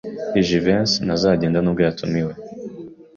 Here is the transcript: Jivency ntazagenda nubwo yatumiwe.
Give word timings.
Jivency 0.47 0.97
ntazagenda 1.05 1.59
nubwo 1.61 1.81
yatumiwe. 1.87 2.33